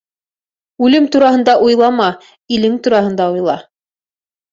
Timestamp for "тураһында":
1.15-1.53, 2.89-3.29